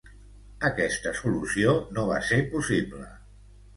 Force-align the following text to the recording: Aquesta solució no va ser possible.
Aquesta 0.69 1.13
solució 1.21 1.75
no 1.99 2.07
va 2.13 2.17
ser 2.31 2.43
possible. 2.55 3.05